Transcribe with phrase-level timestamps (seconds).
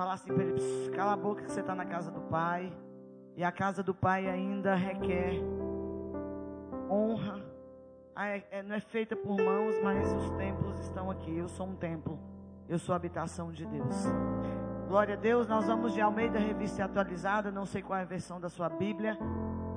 [0.00, 2.72] falar assim para ele: cala a boca que você está na casa do pai.
[3.36, 5.34] E a casa do pai ainda requer
[6.90, 7.44] honra.
[8.14, 11.36] Ah, é, é, não é feita por mãos, mas os templos estão aqui.
[11.36, 12.18] Eu sou um templo.
[12.68, 13.94] Eu sou a habitação de Deus.
[14.88, 15.46] Glória a Deus.
[15.46, 17.50] Nós vamos de Almeida Revista Atualizada.
[17.50, 19.18] Não sei qual é a versão da sua Bíblia.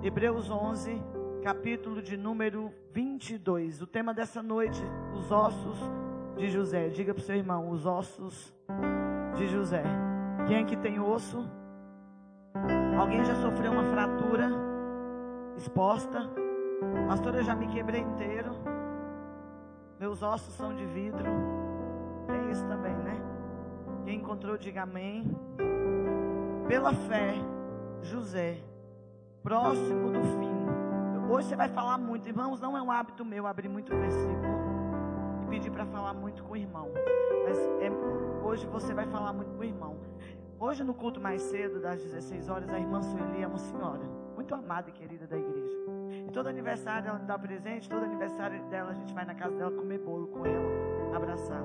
[0.02, 1.02] Hebreus 11,
[1.44, 3.82] capítulo de número 22.
[3.82, 4.82] O tema dessa noite:
[5.14, 5.78] os ossos
[6.38, 6.88] de José.
[6.90, 8.54] Diga para o seu irmão: os ossos
[9.36, 9.84] de José.
[10.48, 11.50] Quem aqui tem osso?
[13.00, 14.50] Alguém já sofreu uma fratura
[15.56, 16.30] exposta?
[17.08, 18.52] Pastor, eu já me quebrei inteiro.
[20.00, 21.32] Meus ossos são de vidro.
[22.28, 23.22] Tem isso também, né?
[24.04, 25.34] Quem encontrou, diga amém.
[26.68, 27.36] Pela fé,
[28.02, 28.58] José,
[29.42, 30.54] próximo do fim.
[31.32, 32.60] Hoje você vai falar muito, irmãos.
[32.60, 34.54] Não é um hábito meu abrir muito versículo
[35.42, 36.90] e pedir para falar muito com o irmão.
[37.46, 37.90] Mas é,
[38.46, 40.03] hoje você vai falar muito com o irmão.
[40.64, 44.00] Hoje, no culto mais cedo, das 16 horas, a irmã Sueli é uma senhora,
[44.34, 45.76] muito amada e querida da igreja.
[46.26, 49.72] E todo aniversário ela dá presente, todo aniversário dela a gente vai na casa dela
[49.72, 50.72] comer bolo com ela,
[51.14, 51.62] abraçar.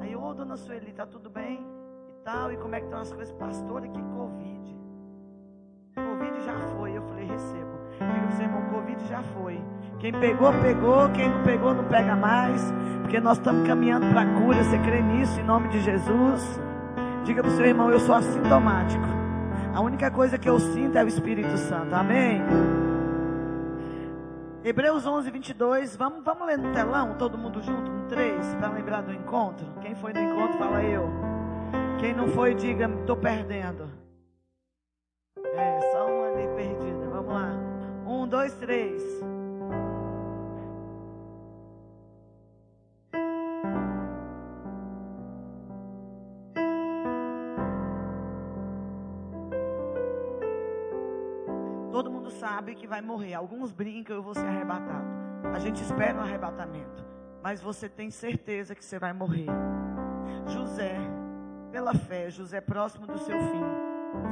[0.00, 1.60] Aí, ô dona Sueli, tá tudo bem?
[2.08, 3.34] E tal, e como é que estão as coisas?
[3.34, 4.78] Pastora, que Covid.
[5.96, 6.96] Covid já foi.
[6.96, 7.78] Eu falei, recebo.
[7.98, 9.62] Diga pro seu irmão, Covid já foi.
[9.98, 11.10] Quem pegou, pegou.
[11.10, 12.72] Quem não pegou, não pega mais.
[13.02, 14.64] Porque nós estamos caminhando para a cura.
[14.64, 16.69] Você crê nisso em nome de Jesus?
[17.24, 19.04] Diga para o seu irmão, eu sou assintomático.
[19.74, 21.94] A única coisa que eu sinto é o Espírito Santo.
[21.94, 22.42] Amém?
[24.64, 25.96] Hebreus 11, 22.
[25.96, 29.66] Vamos, vamos ler no telão, todo mundo junto, no 3, para lembrar do encontro.
[29.80, 31.08] Quem foi no encontro, fala eu.
[31.98, 33.88] Quem não foi, diga, estou perdendo.
[35.54, 37.08] É, só uma ali perdida.
[37.10, 37.52] Vamos lá.
[38.06, 39.02] Um, dois, três.
[52.40, 53.34] Sabe que vai morrer.
[53.34, 55.06] Alguns brincam, eu vou ser arrebatado.
[55.54, 57.04] A gente espera um arrebatamento.
[57.42, 59.46] Mas você tem certeza que você vai morrer.
[60.46, 60.96] José,
[61.70, 63.64] pela fé, José próximo do seu fim,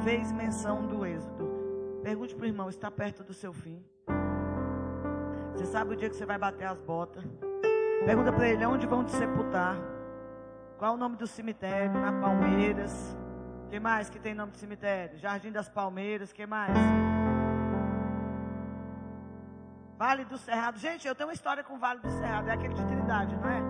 [0.03, 1.47] fez menção do êxodo.
[2.03, 3.83] Pergunte para o irmão, está perto do seu fim?
[5.53, 7.23] Você sabe o dia que você vai bater as botas?
[8.05, 9.75] Pergunta para ele, onde vão te sepultar?
[10.77, 11.93] Qual o nome do cemitério?
[11.93, 13.17] Na Palmeiras.
[13.69, 15.17] que mais que tem nome de cemitério?
[15.17, 16.31] Jardim das Palmeiras.
[16.31, 16.73] que mais?
[19.99, 20.79] Vale do Cerrado.
[20.79, 22.47] Gente, eu tenho uma história com o Vale do Cerrado.
[22.47, 23.61] É aquele de Trindade, não é?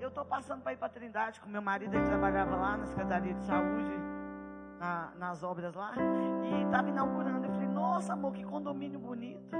[0.00, 1.94] Eu estou passando para ir para Trindade com meu marido.
[1.94, 3.96] Ele trabalhava lá na Secretaria de Saúde,
[4.80, 5.92] na, nas obras lá.
[6.42, 7.46] E estava inaugurando.
[7.46, 9.54] Eu falei, nossa, amor, que condomínio bonito.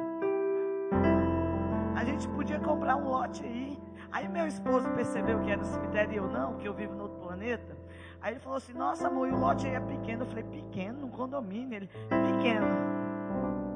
[1.94, 3.80] A gente podia comprar um lote aí.
[4.10, 7.04] Aí meu esposo percebeu que era no cemitério e eu não, que eu vivo no
[7.04, 7.76] outro planeta.
[8.20, 10.24] Aí ele falou assim, nossa amor, e o lote aí é pequeno.
[10.24, 11.06] Eu falei, pequeno?
[11.06, 11.76] Um condomínio?
[11.76, 12.91] Ele, pequeno.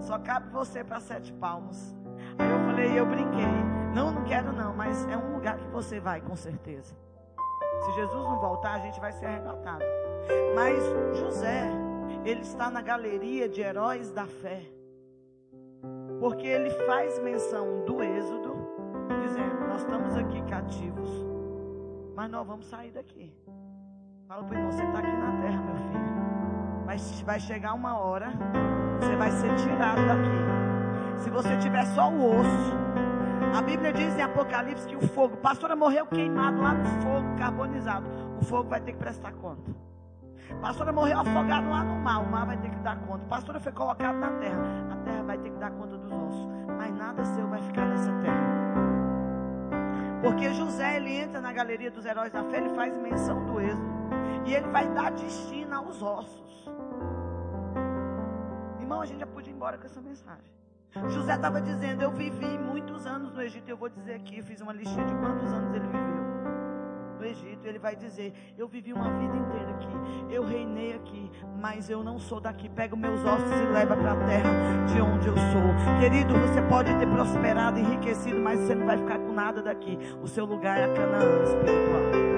[0.00, 1.94] Só cabe você para sete palmos.
[2.38, 3.46] Aí eu falei, eu brinquei.
[3.94, 6.94] Não, não quero não, mas é um lugar que você vai, com certeza.
[7.84, 9.84] Se Jesus não voltar, a gente vai ser arrebatado.
[10.54, 10.82] Mas
[11.18, 11.70] José,
[12.24, 14.62] ele está na galeria de heróis da fé.
[16.20, 18.56] Porque ele faz menção do Êxodo,
[19.22, 21.10] dizendo: Nós estamos aqui cativos,
[22.14, 23.32] mas nós vamos sair daqui.
[24.26, 26.05] Fala para o irmão: Você está aqui na terra, meu filho.
[26.86, 28.32] Mas vai chegar uma hora
[29.00, 31.20] você vai ser tirado daqui.
[31.22, 32.72] Se você tiver só o osso,
[33.56, 38.06] a Bíblia diz em Apocalipse que o fogo, pastora morreu queimado lá no fogo carbonizado.
[38.40, 39.74] O fogo vai ter que prestar conta.
[40.60, 43.24] Pastora morreu afogado lá no mar, o mar vai ter que dar conta.
[43.26, 46.48] Pastora foi colocado na terra, a terra vai ter que dar conta dos ossos.
[46.78, 48.46] Mas nada seu vai ficar nessa terra.
[50.22, 53.95] Porque José ele entra na galeria dos heróis da fé, ele faz menção do êxodo.
[54.46, 56.70] E ele vai dar destino aos ossos.
[58.78, 60.54] Irmão, a gente já podia ir embora com essa mensagem.
[61.08, 63.68] José estava dizendo: Eu vivi muitos anos no Egito.
[63.68, 66.16] Eu vou dizer aqui, fiz uma listinha de quantos anos ele viveu
[67.18, 67.66] no Egito.
[67.66, 70.32] Ele vai dizer: Eu vivi uma vida inteira aqui.
[70.32, 72.68] Eu reinei aqui, mas eu não sou daqui.
[72.68, 74.50] Pega os meus ossos e leva para a terra
[74.86, 76.00] de onde eu sou.
[76.00, 79.98] Querido, você pode ter prosperado, enriquecido, mas você não vai ficar com nada daqui.
[80.22, 82.35] O seu lugar é a Canaã espiritual.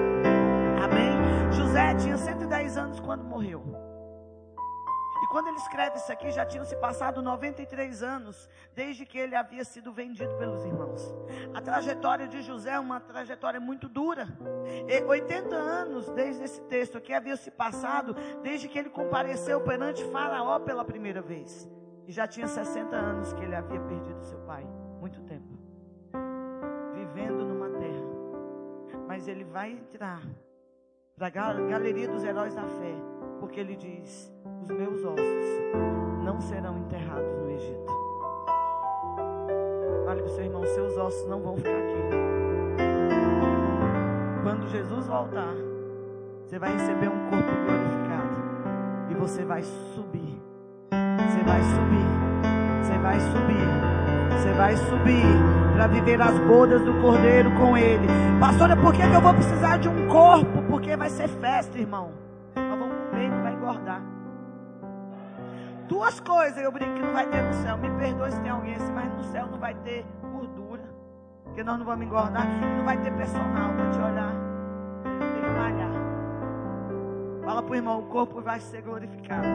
[1.69, 3.79] José tinha 110 anos quando morreu
[5.29, 9.63] quando ele escreve isso aqui, já tinham se passado 93 anos desde que ele havia
[9.63, 11.13] sido vendido pelos irmãos.
[11.53, 14.27] A trajetória de José é uma trajetória muito dura.
[14.87, 20.03] E 80 anos desde esse texto aqui havia se passado desde que ele compareceu perante
[20.05, 21.69] Faraó pela primeira vez.
[22.07, 24.65] E já tinha 60 anos que ele havia perdido seu pai.
[24.99, 25.59] Muito tempo.
[26.95, 29.05] Vivendo numa terra.
[29.07, 30.23] Mas ele vai entrar
[31.19, 32.95] para a galeria dos heróis da fé,
[33.41, 37.93] porque ele diz: Os meus ossos não serão enterrados no Egito.
[40.05, 41.99] Fale para o seu irmão: Seus ossos não vão ficar aqui.
[44.43, 45.53] Quando Jesus voltar,
[46.45, 50.41] você vai receber um corpo glorificado e você vai subir.
[50.89, 52.09] Você vai subir.
[52.81, 54.39] Você vai subir.
[54.39, 58.05] Você vai subir para viver as bodas do Cordeiro com Ele.
[58.37, 60.61] Pastora, por que, que eu vou precisar de um corpo?
[60.63, 62.11] Porque vai ser festa, irmão.
[62.53, 64.01] Nós vamos comer e vai engordar.
[65.87, 67.77] Duas coisas eu brinco que não vai ter no céu.
[67.77, 70.83] Me perdoe se tem alguém assim, mas no céu não vai ter gordura.
[71.45, 72.45] Porque nós não vamos engordar.
[72.45, 74.33] E não vai ter personal para te olhar.
[75.17, 75.91] Tem que malhar.
[77.45, 79.47] Fala pro irmão, o corpo vai ser glorificado.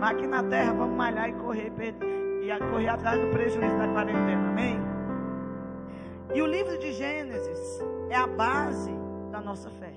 [0.00, 1.72] Mas aqui na terra vamos malhar e correr,
[2.42, 4.50] e correr atrás do prejuízo da quarentena.
[4.50, 4.87] Amém?
[6.34, 7.80] E o livro de Gênesis
[8.10, 8.92] é a base
[9.30, 9.94] da nossa fé.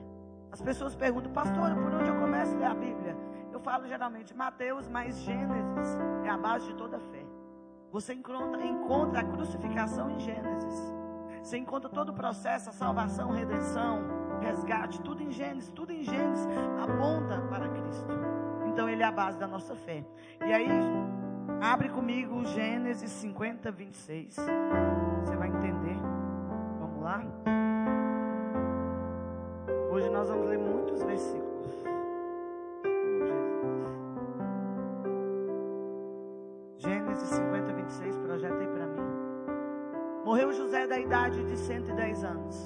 [0.52, 3.18] As pessoas perguntam, pastor, por onde eu começo a ler a Bíblia?
[3.52, 7.26] Eu falo geralmente Mateus, mas Gênesis é a base de toda a fé.
[7.92, 10.94] Você encontra, encontra a crucificação em Gênesis.
[11.44, 14.02] Você encontra todo o processo, a salvação, redenção,
[14.40, 16.48] resgate, tudo em Gênesis, tudo em Gênesis
[16.82, 18.08] aponta para Cristo.
[18.68, 20.06] Então ele é a base da nossa fé.
[20.40, 20.68] E aí,
[21.62, 24.36] abre comigo Gênesis 50, 26.
[24.36, 25.61] Você vai entender
[29.92, 31.68] Hoje nós vamos ler muitos versículos.
[36.78, 39.02] Gênesis 50, 26, projeta aí para mim.
[40.24, 42.66] Morreu José da idade de 110 anos.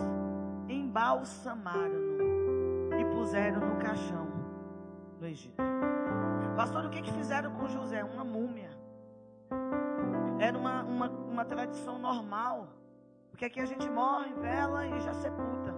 [0.69, 4.27] Embalsamaram-no e puseram no caixão
[5.19, 5.63] no Egito.
[6.56, 8.03] Pastor, o que, que fizeram com José?
[8.03, 8.69] Uma múmia.
[10.39, 12.68] Era uma, uma, uma tradição normal
[13.36, 15.76] porque aqui a gente morre, vela e já sepulta.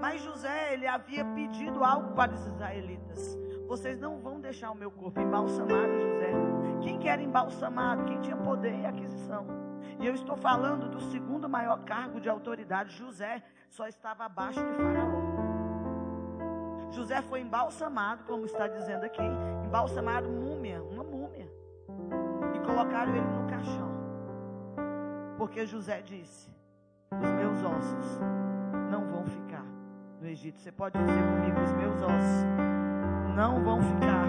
[0.00, 3.36] Mas José, ele havia pedido algo para os israelitas.
[3.66, 6.30] Vocês não vão deixar o meu corpo embalsamado, José.
[6.80, 8.04] Quem quer embalsamado?
[8.04, 9.44] Quem tinha poder e aquisição.
[9.98, 12.96] E eu estou falando do segundo maior cargo de autoridade.
[12.96, 15.20] José só estava abaixo de Faraó.
[16.92, 19.22] José foi embalsamado, como está dizendo aqui,
[19.64, 21.52] embalsamado múmia, uma múmia.
[22.54, 23.90] E colocaram ele no caixão.
[25.36, 26.49] Porque José disse:
[27.18, 28.20] os meus ossos
[28.90, 29.64] não vão ficar
[30.20, 30.60] no Egito.
[30.60, 32.44] Você pode dizer comigo: os meus ossos
[33.34, 34.26] não vão ficar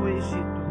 [0.00, 0.62] no Egito.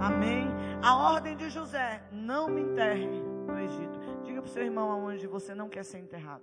[0.00, 0.48] Amém?
[0.82, 3.06] A ordem de José: não me enterre
[3.46, 3.98] no Egito.
[4.24, 6.42] Diga para o seu irmão aonde você não quer ser enterrado.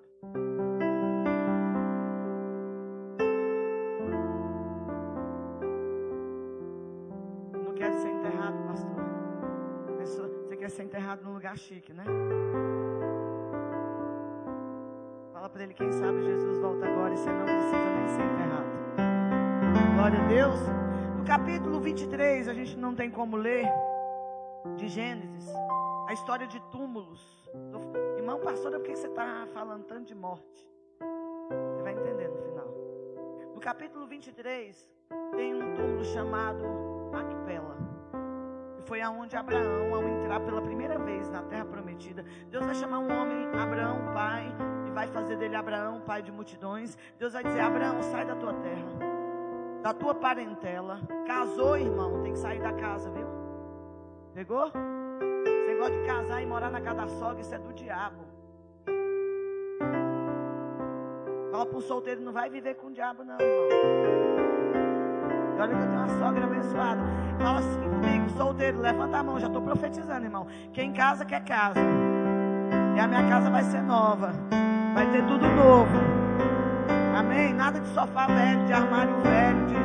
[7.53, 8.95] Não quer ser enterrado, pastor?
[10.45, 12.03] Você quer ser enterrado num lugar chique, né?
[15.45, 19.93] Fala para ele, quem sabe Jesus volta agora e você não precisa nem ser enterrado.
[19.93, 20.59] Glória a Deus.
[21.19, 23.67] No capítulo 23, a gente não tem como ler,
[24.75, 25.47] de Gênesis,
[26.07, 27.47] a história de túmulos.
[28.17, 30.67] Irmão pastor, por que você está falando tanto de morte?
[31.75, 32.67] Você vai entender no final.
[33.53, 34.89] No capítulo 23,
[35.35, 36.63] tem um túmulo chamado
[37.11, 37.77] Macpela.
[38.85, 43.11] Foi aonde Abraão, ao entrar pela primeira vez na terra prometida, Deus vai chamar um
[43.11, 44.51] homem, Abraão, pai,
[44.95, 46.97] vai fazer dele Abraão, pai de multidões.
[47.19, 48.87] Deus vai dizer: Abraão, sai da tua terra,
[49.83, 51.01] da tua parentela.
[51.27, 53.27] Casou, irmão, tem que sair da casa, viu?
[54.33, 54.71] Pegou?
[55.45, 58.23] Esse negócio de casar e morar na casa da sogra, isso é do diabo.
[61.51, 63.67] Fala para um solteiro: não vai viver com o diabo, não, irmão.
[65.57, 67.01] E olha que eu tenho uma sogra abençoada.
[67.37, 70.47] Fala assim comigo, solteiro, levanta a mão, já estou profetizando, irmão.
[70.71, 71.79] Quem casa quer casa.
[72.95, 74.31] E a minha casa vai ser nova.
[74.95, 75.91] Vai ter tudo novo.
[77.17, 77.53] Amém?
[77.53, 79.75] Nada de sofá velho, de armário velho, de.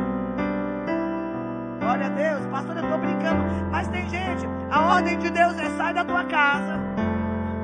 [1.80, 2.46] Glória a Deus.
[2.46, 3.42] Pastor, eu estou brincando.
[3.72, 6.78] Mas tem gente, a ordem de Deus é sai da tua casa.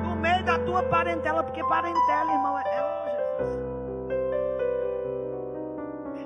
[0.03, 1.41] No meio da tua parentela.
[1.41, 3.59] Porque parentela, irmão, é, é Jesus.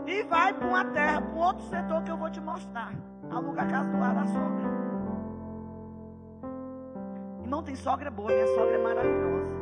[0.08, 2.94] E vai para uma terra, para outro setor que eu vou te mostrar.
[3.30, 4.72] Aluga a casa do lado da sogra.
[7.44, 8.32] Irmão, tem sogra boa.
[8.32, 9.61] Minha sogra é maravilhosa.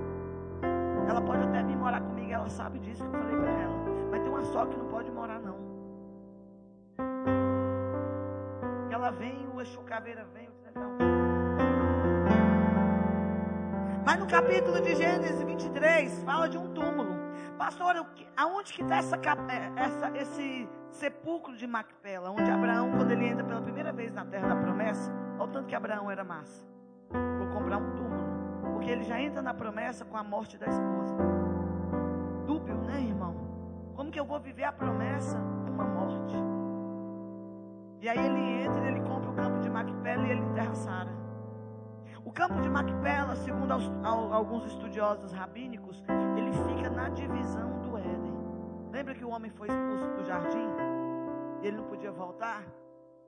[1.09, 3.75] Ela pode até vir morar comigo, ela sabe disso que eu falei para ela.
[4.11, 5.57] Mas tem uma sogra que não pode morar, não.
[8.91, 10.59] Ela vem, o Exu Caveira vem, o
[14.05, 17.17] Mas no capítulo de Gênesis 23, fala de um túmulo.
[17.57, 18.05] Pastor,
[18.37, 22.29] aonde que está essa, é, essa, esse sepulcro de Macpela?
[22.29, 25.67] Onde Abraão, quando ele entra pela primeira vez na terra da promessa, olha o tanto
[25.67, 26.67] que Abraão era massa.
[27.11, 28.18] Vou comprar um túmulo.
[28.79, 31.17] Porque ele já entra na promessa com a morte da esposa.
[32.47, 33.35] Dúbio, né, irmão?
[33.93, 35.37] Como que eu vou viver a promessa?
[35.37, 36.33] Uma morte.
[37.99, 41.11] E aí ele entra, ele compra o campo de Macpela e ele enterra Sara.
[42.23, 43.73] O campo de Macpela, segundo
[44.33, 46.01] alguns estudiosos rabínicos,
[46.37, 48.33] ele fica na divisão do Éden.
[48.93, 50.69] Lembra que o homem foi expulso do jardim?
[51.61, 52.63] E ele não podia voltar?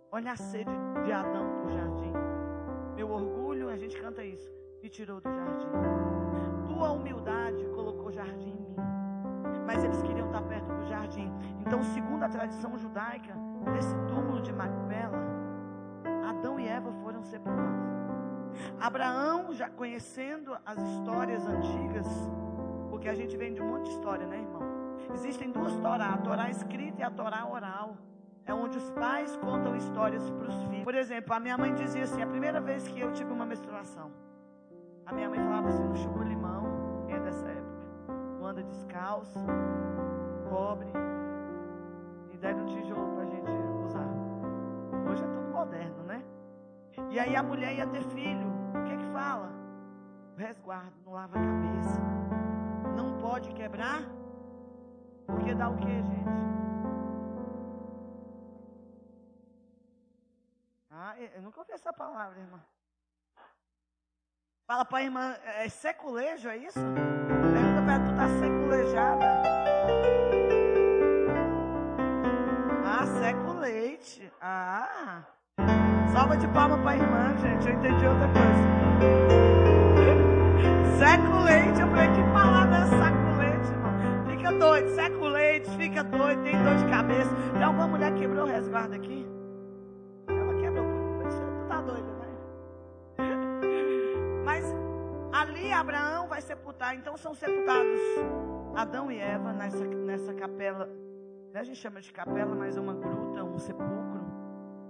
[0.10, 0.72] Olha a sede
[1.04, 2.14] de Adão para o jardim.
[2.96, 4.50] Meu orgulho, a gente canta isso,
[4.82, 5.68] me tirou do jardim.
[6.68, 8.76] Tua humildade colocou jardim em mim.
[9.66, 11.32] Mas eles queriam estar perto do jardim.
[11.60, 13.36] Então, segundo a tradição judaica,
[13.74, 15.20] nesse túmulo de Macpela,
[16.28, 17.92] Adão e Eva foram sepultados.
[18.80, 22.08] Abraão, já conhecendo as histórias antigas,
[22.90, 24.62] porque a gente vem de um monte de história, né, irmão?
[25.14, 27.98] Existem duas Torá, a Torá escrita e a Torá oral.
[28.46, 30.84] É onde os pais contam histórias para os filhos.
[30.84, 34.12] Por exemplo, a minha mãe dizia assim: a primeira vez que eu tive uma menstruação,
[35.06, 37.88] a minha mãe falava assim: não chupa limão, é dessa época?
[38.40, 39.46] Não anda descalço,
[40.50, 40.92] cobre,
[42.32, 43.52] e deram um tijolo para a gente
[45.12, 46.24] Hoje é tudo moderno, né?
[47.10, 48.48] E aí a mulher ia ter filho.
[48.70, 49.52] O que é que fala?
[50.38, 52.00] Resguardo, não lava a cabeça.
[52.96, 54.04] Não pode quebrar.
[55.26, 56.42] Porque dá o que, gente?
[60.90, 62.62] Ah, eu nunca ouvi essa palavra, irmã.
[64.72, 66.80] Fala para a irmã, é seculejo, é isso?
[66.80, 69.26] Pergunta para ela, tu tá seculejada.
[72.86, 74.32] Ah, seculeite.
[74.42, 75.24] Ah.
[76.14, 77.68] Salva de palma para a irmã, gente.
[77.68, 78.64] Eu entendi outra coisa.
[80.98, 81.82] Seculeite.
[81.82, 84.26] Eu falei, que palavra é saculeite, irmão?
[84.26, 84.96] Fica doido.
[84.96, 86.44] Seculeite, fica doido.
[86.44, 87.36] Tem dor de cabeça.
[87.52, 89.28] Tem alguma mulher que quebrou o resguardo aqui?
[95.82, 96.96] Abraão vai sepultar.
[96.96, 98.00] Então são sepultados
[98.76, 100.88] Adão e Eva nessa, nessa capela.
[101.56, 104.22] A gente chama de capela, mas é uma gruta, um sepulcro.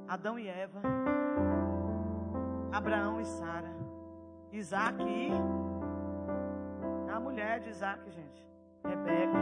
[0.07, 0.81] Adão e Eva.
[2.71, 3.71] Abraão e Sara.
[4.51, 5.31] Isaac e.
[7.09, 8.45] A mulher de Isaac, gente.
[8.85, 9.39] Rebeca.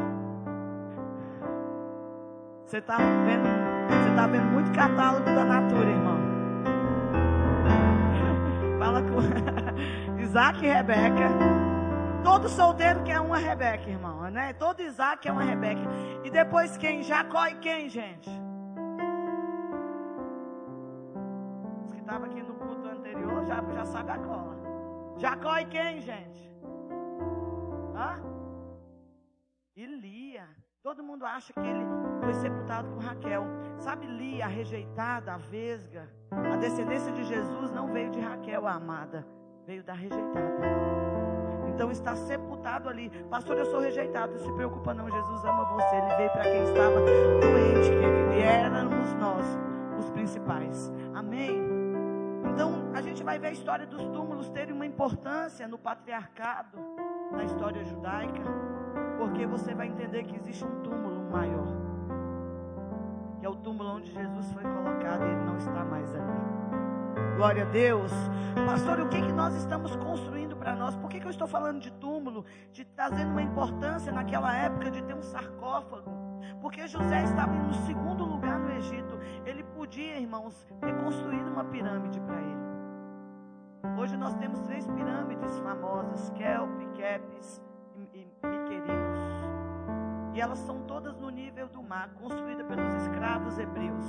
[2.66, 3.50] Você está vendo,
[3.90, 6.20] você tá vendo muito catálogo da Natura, irmão.
[8.80, 9.69] Fala com
[10.30, 11.28] Isaac e Rebeca.
[12.24, 14.54] Todo solteiro quer uma Rebeca, irmão, né?
[14.54, 15.82] Todo Isaac é uma Rebeca.
[16.24, 17.02] E depois quem?
[17.02, 18.30] Jacó e quem, gente?
[21.84, 24.56] Os que estavam aqui no culto anterior já, já sabe a cola.
[25.18, 26.56] Jacó e quem, gente?
[27.96, 28.22] Hã?
[29.76, 30.48] E Lia.
[30.84, 31.84] Todo mundo acha que ele
[32.24, 33.48] foi sepultado com Raquel.
[33.80, 36.08] Sabe Lia, a rejeitada, a vesga?
[36.30, 39.39] A descendência de Jesus não veio de Raquel, a amada.
[39.70, 40.66] Veio da rejeitada.
[41.68, 43.12] Então está sepultado ali.
[43.30, 44.32] Pastor, eu sou rejeitado.
[44.32, 45.96] Não se preocupa não, Jesus ama você.
[45.96, 47.00] Ele veio para quem estava
[47.40, 48.34] doente, querido.
[48.34, 49.46] E éramos nós
[50.00, 50.92] os principais.
[51.14, 51.62] Amém?
[52.52, 56.80] Então a gente vai ver a história dos túmulos terem uma importância no patriarcado,
[57.32, 58.42] na história judaica.
[59.20, 61.68] Porque você vai entender que existe um túmulo maior.
[63.40, 66.89] Que é o túmulo onde Jesus foi colocado e ele não está mais ali.
[67.40, 68.12] Glória a Deus.
[68.66, 70.58] Pastor, o que, que nós estamos construindo?
[70.58, 70.94] para nós.
[70.98, 72.44] Por que, que eu estou falando de túmulo?
[72.74, 76.12] De trazendo uma importância naquela época de ter um sarcófago.
[76.62, 79.18] Porque José estava no segundo lugar no Egito.
[79.46, 83.98] Ele podia, irmãos, ter construído uma pirâmide para ele.
[83.98, 87.62] Hoje nós temos três pirâmides famosas: Kelp, Kepis
[87.96, 89.20] e, Miquerinos.
[90.34, 94.06] E elas são todas no nível do mar, construídas pelos escravos hebreus.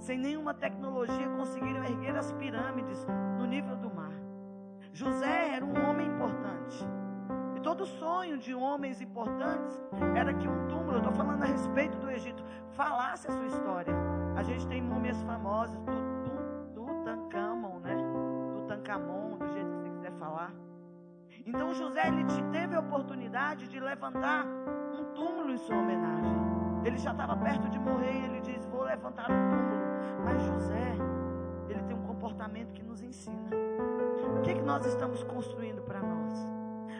[0.00, 3.06] Sem nenhuma tecnologia conseguiram erguer as pirâmides
[3.38, 4.12] no nível do mar.
[4.94, 6.78] José era um homem importante.
[7.54, 9.78] E todo sonho de homens importantes
[10.16, 13.94] era que um túmulo, eu estou falando a respeito do Egito, falasse a sua história.
[14.36, 15.92] A gente tem múmias famosas do
[16.74, 17.94] Tutankhamon, né?
[18.54, 20.50] Tutankhamon, do jeito que você quiser falar.
[21.44, 26.32] Então José ele teve a oportunidade de levantar um túmulo em sua homenagem.
[26.84, 29.80] Ele já estava perto de morrer e ele diz: levantar um túmulo.
[30.24, 30.96] Mas José,
[31.68, 33.50] ele tem um comportamento que nos ensina.
[34.38, 36.38] O que, que nós estamos construindo para nós?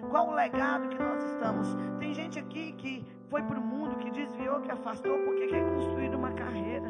[0.09, 1.77] Qual o legado que nós estamos?
[1.99, 6.15] Tem gente aqui que foi para o mundo, que desviou, que afastou, porque quer construir
[6.15, 6.89] uma carreira.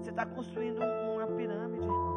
[0.00, 2.14] Você está construindo uma pirâmide, irmão.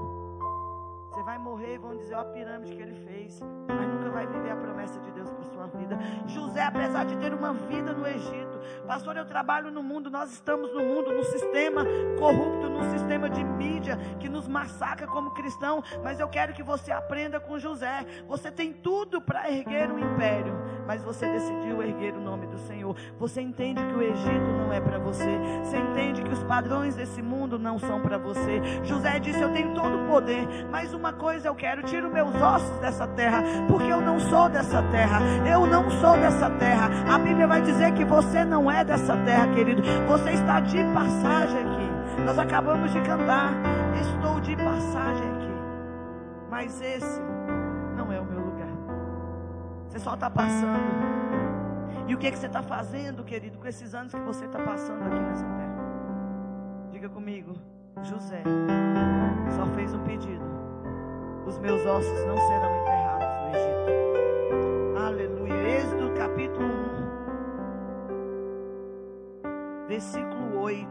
[1.10, 4.28] Você vai morrer e vão dizer ó, a pirâmide que ele fez, mas nunca vai
[4.28, 5.98] viver a promessa de Deus para sua vida.
[6.28, 10.74] José, apesar de ter uma vida no Egito, pastor, eu trabalho no mundo, nós estamos
[10.74, 11.86] no mundo, no sistema
[12.18, 16.92] corrupto, num sistema de mídia que nos massacra como cristão, mas eu quero que você
[16.92, 18.06] aprenda com José.
[18.28, 20.54] Você tem tudo para erguer um império,
[20.86, 22.96] mas você decidiu erguer o nome do Senhor.
[23.20, 25.38] Você entende que o Egito não é para você.
[25.64, 28.62] Você entende que os padrões desse mundo não são para você.
[28.84, 32.80] José disse: Eu tenho todo o poder, mas uma coisa eu quero: tiro meus ossos
[32.80, 35.20] dessa terra, porque eu não sou dessa terra.
[35.48, 36.90] Eu não sou dessa terra.
[37.14, 39.82] A Bíblia vai dizer que você não é dessa terra, querido.
[40.08, 42.22] Você está de passagem aqui.
[42.26, 43.54] Nós acabamos de cantar.
[44.02, 45.54] Estou de passagem aqui.
[46.50, 47.22] Mas esse
[47.96, 48.70] não é o meu lugar.
[49.88, 51.18] Você só está passando.
[52.08, 54.60] E o que, é que você está fazendo, querido, com esses anos que você está
[54.60, 55.78] passando aqui nessa terra?
[56.92, 57.54] Diga comigo,
[58.02, 58.42] José
[59.56, 60.46] só fez um pedido:
[61.46, 64.98] os meus ossos não serão enterrados no Egito.
[65.06, 65.54] Aleluia.
[65.54, 66.77] Êxodo capítulo 1,
[69.88, 70.88] versículo 8.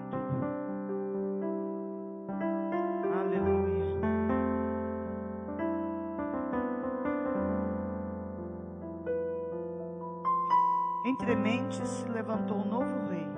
[11.05, 13.29] Entremente se levantou um novo rei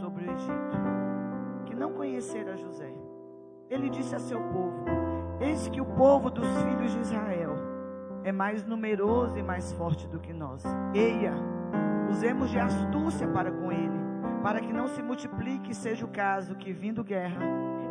[0.00, 0.76] sobre o Egito,
[1.66, 2.92] que não conhecera José.
[3.68, 4.84] Ele disse a seu povo:
[5.40, 7.56] Eis que o povo dos filhos de Israel
[8.22, 10.62] é mais numeroso e mais forte do que nós.
[10.94, 11.34] Eia,
[12.08, 14.03] usemos de astúcia para com ele,
[14.44, 17.40] para que não se multiplique seja o caso que, vindo guerra,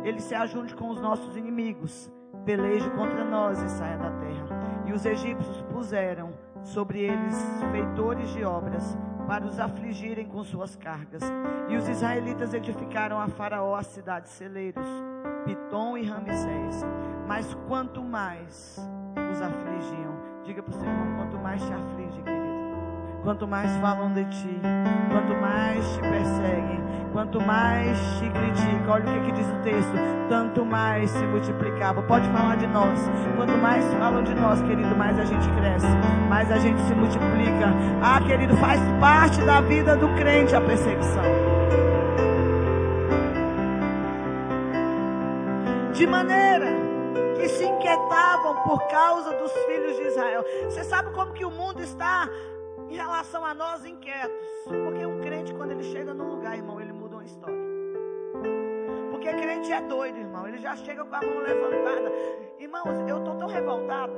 [0.04, 2.08] ele se ajunte com os nossos inimigos,
[2.44, 4.46] peleje contra nós e saia da terra.
[4.86, 6.32] E os egípcios puseram
[6.62, 7.34] sobre eles
[7.72, 8.96] feitores de obras
[9.26, 11.24] para os afligirem com suas cargas.
[11.68, 14.86] E os israelitas edificaram a Faraó as cidades celeiros,
[15.44, 16.84] Pitom e Ramsés.
[17.26, 18.78] Mas quanto mais
[19.32, 22.53] os afligiam, diga para o irmão, quanto mais te aflige, querido
[23.24, 24.60] quanto mais falam de ti,
[25.10, 28.94] quanto mais te perseguem, quanto mais te criticam.
[28.94, 29.92] Olha o que, que diz o texto:
[30.28, 32.02] tanto mais se multiplicava.
[32.02, 33.00] Pode falar de nós.
[33.34, 35.88] Quanto mais falam de nós, querido, mais a gente cresce,
[36.28, 37.72] mais a gente se multiplica.
[38.02, 41.24] Ah, querido, faz parte da vida do crente a perseguição.
[45.94, 46.66] De maneira
[47.36, 50.44] que se inquietavam por causa dos filhos de Israel.
[50.64, 52.28] Você sabe como que o mundo está
[52.94, 54.48] em relação a nós inquietos.
[54.64, 57.64] Porque um crente, quando ele chega num lugar, irmão, ele muda uma história.
[59.10, 60.46] Porque crente é doido, irmão.
[60.46, 62.12] Ele já chega com a mão levantada.
[62.58, 64.12] Irmãos, eu estou tão revoltada.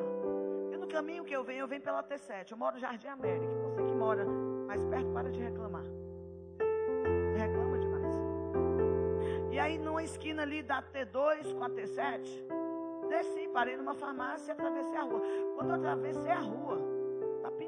[0.73, 2.51] E no caminho que eu venho, eu venho pela T7.
[2.51, 3.55] Eu moro no Jardim América.
[3.65, 4.27] Você que mora
[4.67, 5.85] mais perto, para de reclamar.
[7.39, 8.15] Reclama demais.
[9.53, 12.21] E aí, numa esquina ali da T2 com a T7,
[13.09, 15.23] desci, parei numa farmácia e atravessei a rua.
[15.55, 16.96] Quando eu atravessei a rua,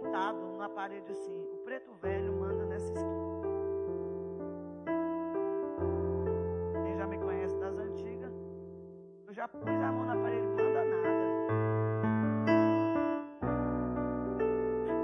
[0.08, 3.28] pintado na parede assim: o preto velho manda nessa esquina.
[6.84, 8.32] Quem já me conhece das antigas,
[9.26, 11.28] eu já pus a mão na parede, manda nada.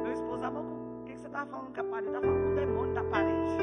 [0.03, 2.09] Meu esposo, amor, o que você estava falando com a parede?
[2.09, 3.59] Estava falando com o demônio da parede.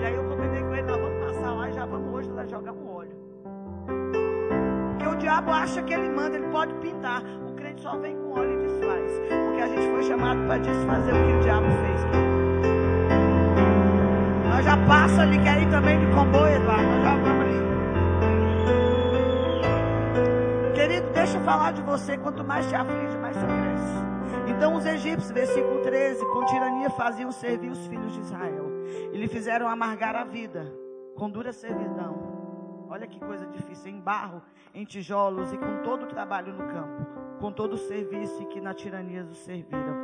[0.00, 2.72] E aí eu combinei com ele: nós vamos passar lá e já vamos hoje jogar
[2.72, 3.16] um óleo.
[4.90, 6.07] Porque o diabo acha que ele
[10.28, 12.04] chamado para desfazer o que o diabo fez.
[14.48, 16.84] Nós já passa ali, quer ir também de comboio, Eduardo.
[16.84, 17.58] Nós já vamos ali.
[20.74, 22.18] Querido, deixa eu falar de você.
[22.18, 23.98] Quanto mais te aflige, mais você cresce.
[24.48, 28.66] Então os egípcios, versículo 13, com tirania faziam servir os filhos de Israel.
[29.12, 30.70] E lhe fizeram amargar a vida
[31.16, 32.86] com dura servidão.
[32.90, 34.42] Olha que coisa difícil, em barro,
[34.74, 38.74] em tijolos e com todo o trabalho no campo com todo o serviço que na
[38.74, 39.96] tirania os serviram.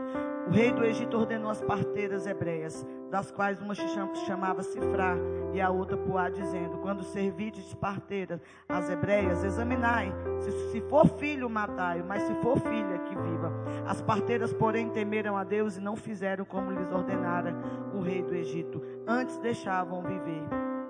[0.47, 5.17] O rei do Egito ordenou as parteiras hebreias, das quais uma chamava Cifrá
[5.55, 11.49] e a outra Puá, dizendo: Quando servides parteiras as hebreias, examinai, se, se for filho,
[11.49, 13.53] matai-o, mas se for filha, que viva.
[13.87, 17.55] As parteiras, porém, temeram a Deus e não fizeram como lhes ordenara
[17.95, 18.83] o rei do Egito.
[19.07, 20.43] Antes deixavam viver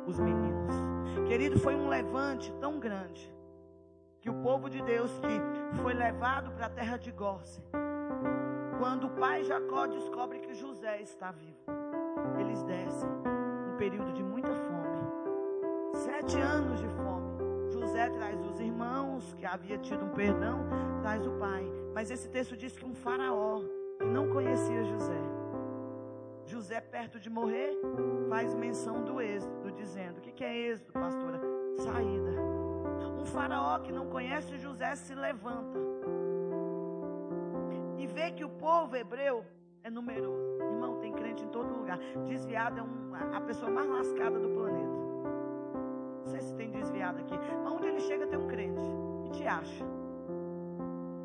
[0.05, 0.75] os meninos.
[1.29, 3.33] Querido, foi um levante tão grande
[4.25, 7.63] que o povo de Deus que foi levado para a terra de Gósen,
[8.79, 11.59] quando o pai Jacó descobre que José está vivo,
[12.41, 17.35] eles descem um período de muita fome, sete anos de fome.
[17.71, 20.61] José traz os irmãos que havia tido um perdão,
[21.03, 21.71] traz o pai.
[21.93, 23.61] Mas esse texto diz que um faraó
[23.99, 25.23] que não conhecia José,
[26.47, 27.79] José perto de morrer,
[28.31, 31.43] faz menção do êxodo, dizendo: o que é êxodo, pastora?
[31.77, 32.64] Saída
[33.25, 35.79] um faraó que não conhece José se levanta
[37.97, 39.45] e vê que o povo hebreu
[39.83, 40.59] é numeroso.
[40.61, 41.99] Irmão, tem crente em todo lugar.
[42.27, 45.05] Desviado é a pessoa mais lascada do planeta.
[47.05, 47.39] endemoniado aqui.
[47.63, 48.83] Mas onde ele chega tem um crente.
[49.27, 49.85] E te acha.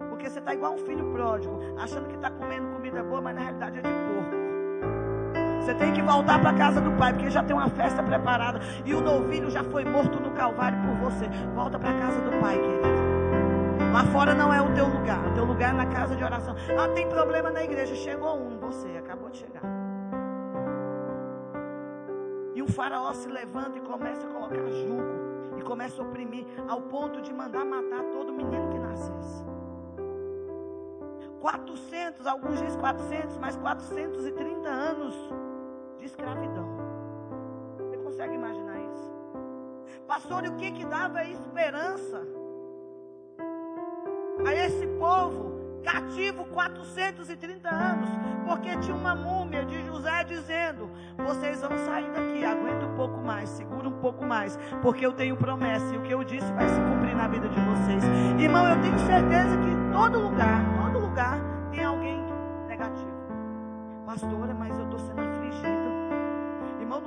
[0.09, 3.41] Porque você está igual um filho pródigo, achando que está comendo comida boa, mas na
[3.41, 4.38] realidade é de porco.
[5.69, 8.59] Você tem que voltar para a casa do pai, porque já tem uma festa preparada.
[8.83, 11.27] E o novilho já foi morto no Calvário por você.
[11.53, 13.93] Volta para casa do pai, querido.
[13.93, 15.23] Lá fora não é o teu lugar.
[15.27, 16.55] O teu lugar é na casa de oração.
[16.75, 17.93] Ah, tem problema na igreja.
[17.93, 19.61] Chegou um, você acabou de chegar.
[22.55, 25.55] E o faraó se levanta e começa a colocar jugo.
[25.55, 29.45] E começa a oprimir ao ponto de mandar matar todo menino que nascesse.
[31.39, 35.15] 400, alguns dizem 400, mas 430 anos
[35.99, 36.67] de escravidão.
[37.77, 39.13] Você consegue imaginar isso?
[40.07, 42.21] Pastor, e o que que dava esperança
[44.45, 45.49] a esse povo
[45.83, 48.09] cativo 430 anos,
[48.45, 53.49] porque tinha uma múmia de José dizendo: Vocês vão sair daqui, aguenta um pouco mais,
[53.49, 56.79] segura um pouco mais, porque eu tenho promessa e o que eu disse vai se
[56.81, 58.03] cumprir na vida de vocês.
[58.39, 61.39] Irmão, eu tenho certeza que em todo lugar, todo lugar
[61.71, 62.19] tem alguém
[62.67, 63.09] negativo.
[64.05, 65.28] Pastora, mas eu estou sendo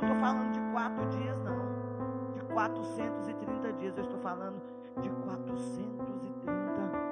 [0.02, 2.32] estou falando de quatro dias, não.
[2.34, 4.60] De 430 dias, eu estou falando
[5.00, 7.02] de 430 anos.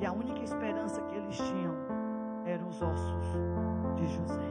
[0.00, 1.74] E a única esperança que eles tinham
[2.46, 3.26] eram os ossos
[3.96, 4.48] de José.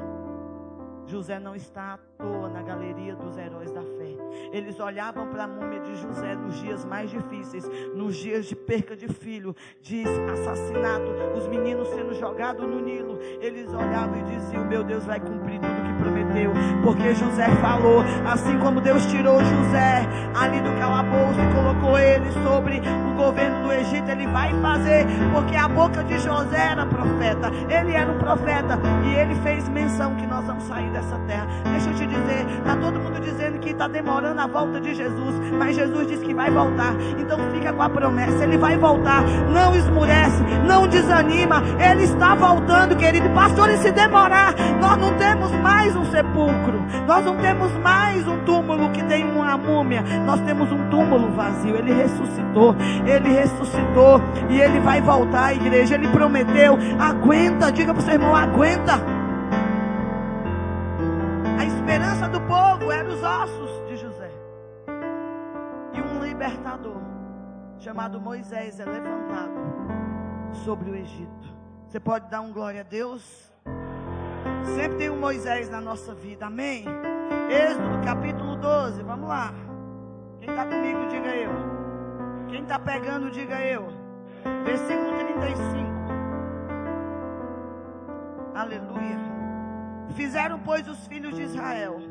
[1.08, 4.17] José não está à toa na galeria dos heróis da fé.
[4.52, 8.96] Eles olhavam para a múmia de José nos dias mais difíceis, nos dias de perca
[8.96, 13.17] de filho, de assassinato, os meninos sendo jogados no Nilo.
[13.39, 15.77] Eles olhavam e diziam: Meu Deus vai cumprir tudo
[16.84, 18.04] porque José falou.
[18.26, 23.73] Assim como Deus tirou José ali do calabouço e colocou ele sobre o governo do
[23.73, 27.52] Egito, ele vai fazer, porque a boca de José era profeta.
[27.69, 31.47] Ele era um profeta e ele fez menção que nós vamos sair dessa terra.
[31.71, 35.36] Deixa eu te dizer, está todo mundo dizendo que está demorando a volta de Jesus,
[35.58, 36.94] mas Jesus disse que vai voltar.
[37.20, 39.24] Então fica com a promessa, ele vai voltar.
[39.52, 41.64] Não esmurece, não desanima.
[41.80, 43.30] Ele está voltando, querido.
[43.32, 46.86] Pastor, e se demorar, nós não temos mais um sepulcro.
[47.06, 50.04] Nós não temos mais um túmulo que tem uma múmia.
[50.26, 51.76] Nós temos um túmulo vazio.
[51.76, 52.76] Ele ressuscitou.
[53.06, 55.96] Ele ressuscitou e ele vai voltar, igreja.
[55.96, 56.78] Ele prometeu.
[57.00, 59.17] Aguenta, diga para o seu irmão, aguenta
[67.88, 69.54] chamado Moisés, é levantado
[70.65, 71.56] sobre o Egito.
[71.88, 73.50] Você pode dar um glória a Deus?
[74.76, 76.84] Sempre tem um Moisés na nossa vida, amém?
[77.50, 79.54] Êxodo capítulo 12, vamos lá.
[80.38, 81.52] Quem está comigo, diga eu.
[82.50, 83.88] Quem está pegando, diga eu.
[84.65, 85.88] Versículo 35.
[88.54, 89.17] Aleluia.
[90.13, 92.02] Fizeram, pois, os filhos de Israel,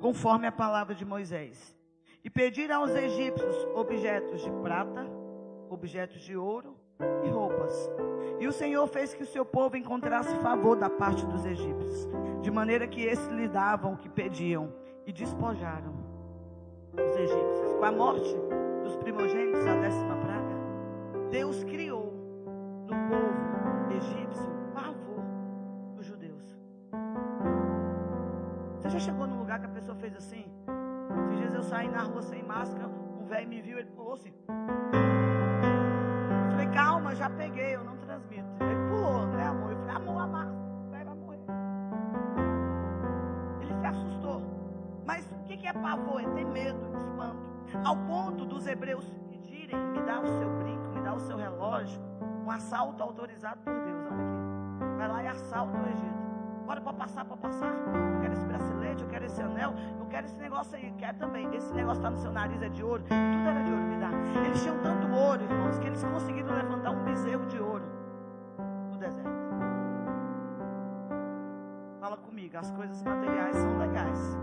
[0.00, 1.76] conforme a palavra de Moisés,
[2.24, 5.06] e pediram aos egípcios objetos de prata,
[5.68, 6.76] objetos de ouro
[7.24, 7.90] e roupas.
[8.38, 12.08] E o Senhor fez que o seu povo encontrasse favor da parte dos egípcios,
[12.40, 14.72] de maneira que esses lhe davam o que pediam
[15.06, 15.94] e despojaram
[16.92, 17.72] os egípcios.
[17.78, 18.34] Com a morte
[18.84, 22.12] dos primogênitos, a décima praga, Deus criou
[22.86, 24.52] no povo egípcio
[28.92, 30.44] já chegou num lugar que a pessoa fez assim?
[31.28, 34.32] Dias eu saí na rua sem máscara, um velho me viu, ele pulou assim.
[36.44, 38.48] Eu falei, calma, já peguei, eu não transmito.
[38.60, 39.72] Ele pulou, né, amor?
[39.72, 41.40] Eu falei, amor, a máscara, o velho vai morrer.
[43.60, 44.42] Ele se assustou.
[45.04, 46.20] Mas o que é pavor?
[46.20, 47.52] É ter medo, espanto.
[47.84, 52.00] Ao ponto dos hebreus pedirem, me dá o seu brinco, me dá o seu relógio.
[52.44, 54.06] Um assalto autorizado por Deus.
[54.06, 54.98] Olha aqui.
[54.98, 56.21] Vai lá e assalta o Egito.
[56.66, 57.72] Bora para passar, para passar.
[58.14, 61.54] Eu quero esse bracelete, eu quero esse anel, eu quero esse negócio aí, quero também.
[61.54, 63.02] Esse negócio está no seu nariz, é de ouro.
[63.02, 64.10] Tudo era de ouro, me dá.
[64.46, 67.84] Eles tinham tanto ouro, irmãos, que eles conseguiram levantar um bezerro de ouro
[68.90, 69.30] no deserto.
[72.00, 74.38] Fala comigo, as coisas materiais são legais.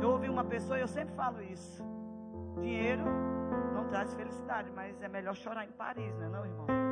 [0.00, 1.84] Eu ouvi uma pessoa e eu sempre falo isso.
[2.60, 3.04] Dinheiro
[3.74, 6.66] não traz felicidade, mas é melhor chorar em Paris, não, irmão?
[6.66, 6.89] Não é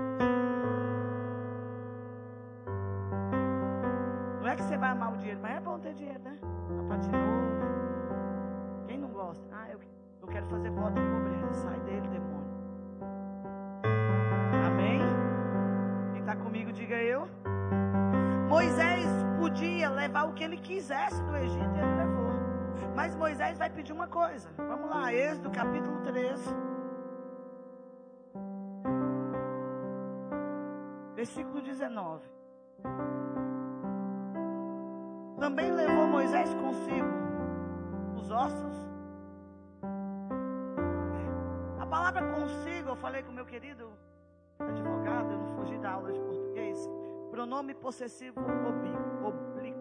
[4.78, 6.38] vai amar o dinheiro, mas é bom ter dinheiro, né?
[6.42, 7.48] A novo.
[8.86, 9.44] Quem não gosta?
[9.52, 9.80] Ah, eu,
[10.22, 11.52] eu quero fazer voto de pobreza.
[11.52, 12.48] Sai dele, demônio.
[14.66, 15.00] Amém?
[16.12, 17.28] Quem está comigo, diga eu.
[18.48, 19.06] Moisés
[19.38, 22.28] podia levar o que ele quisesse do Egito e ele levou.
[22.94, 24.48] Mas Moisés vai pedir uma coisa.
[24.56, 26.56] Vamos lá, Êxodo capítulo 13.
[31.14, 32.22] Versículo 19
[35.38, 37.08] também levou Moisés consigo
[38.16, 38.76] os ossos.
[41.78, 43.92] A palavra consigo, eu falei com meu querido
[44.58, 46.78] advogado, eu não fugi da aula de português.
[47.30, 48.40] Pronome possessivo
[49.24, 49.78] oblíquo.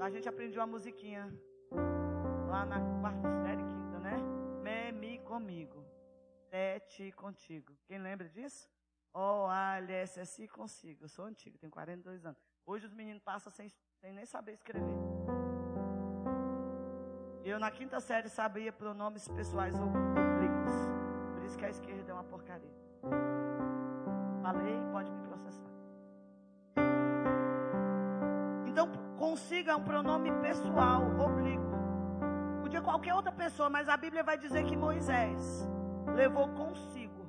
[0.00, 1.32] A gente aprendeu uma musiquinha
[2.48, 4.16] lá na quarta série, quinta, né?
[4.92, 5.84] Me, comigo.
[6.88, 7.76] Te, contigo.
[7.86, 8.68] Quem lembra disso?
[9.12, 11.04] O, A, L, S, S, consigo.
[11.04, 12.38] Eu sou antigo, tenho 42 anos.
[12.66, 13.68] Hoje os meninos passam sem
[14.00, 14.96] sem nem saber escrever.
[17.44, 20.72] Eu na quinta série sabia pronomes pessoais oblíquos.
[21.34, 22.70] Por isso que a esquerda é uma porcaria.
[24.42, 25.70] Falei, pode me processar.
[28.66, 31.78] Então, consiga um pronome pessoal, oblíquo.
[32.62, 35.66] Podia qualquer outra pessoa, mas a Bíblia vai dizer que Moisés
[36.14, 37.26] levou consigo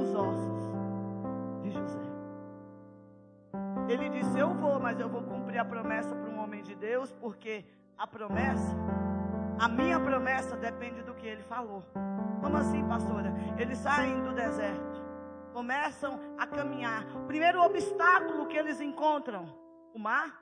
[0.00, 0.72] os ossos
[1.62, 2.00] de José.
[3.88, 7.10] Ele disse: Eu vou, mas eu vou cumprir a promessa para um homem de Deus,
[7.12, 7.64] porque
[7.98, 8.76] a promessa
[9.58, 11.84] a minha promessa depende do que ele falou.
[12.40, 13.30] Como assim, pastora?
[13.58, 15.02] Eles saem do deserto,
[15.52, 17.04] começam a caminhar.
[17.16, 19.54] O primeiro obstáculo que eles encontram,
[19.92, 20.40] o mar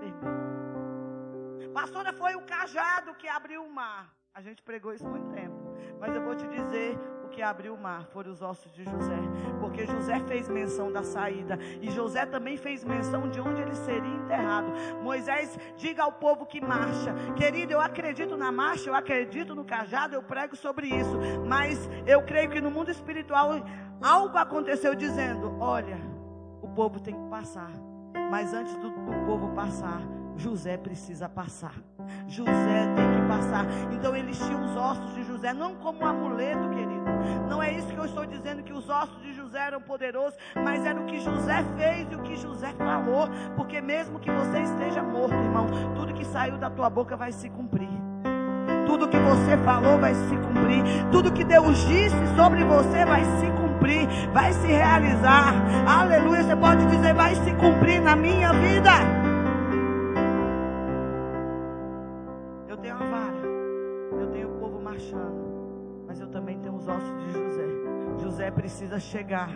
[0.00, 1.72] vermelho.
[1.72, 4.12] Pastora, foi o cajado que abriu o mar.
[4.34, 5.56] A gente pregou isso muito tempo.
[5.98, 9.18] Mas eu vou te dizer que abriu o mar foram os ossos de José,
[9.60, 14.14] porque José fez menção da saída e José também fez menção de onde ele seria
[14.14, 14.72] enterrado.
[15.02, 20.14] Moisés, diga ao povo que marcha, querido, eu acredito na marcha, eu acredito no cajado,
[20.14, 23.52] eu prego sobre isso, mas eu creio que no mundo espiritual
[24.02, 25.98] algo aconteceu dizendo: olha,
[26.62, 27.70] o povo tem que passar,
[28.30, 30.00] mas antes do, do povo passar,
[30.38, 31.74] José precisa passar.
[32.28, 33.66] José tem que passar.
[35.38, 37.04] José, não como um amuleto, querido.
[37.48, 40.84] Não é isso que eu estou dizendo que os ossos de José eram poderosos, mas
[40.84, 43.28] era o que José fez e o que José falou.
[43.54, 47.48] Porque mesmo que você esteja morto, irmão, tudo que saiu da tua boca vai se
[47.50, 47.88] cumprir.
[48.84, 50.82] Tudo que você falou vai se cumprir.
[51.12, 55.54] Tudo que Deus disse sobre você vai se cumprir, vai se realizar.
[55.86, 56.42] Aleluia.
[56.42, 59.17] Você pode dizer, vai se cumprir na minha vida.
[68.68, 69.48] Precisa chegar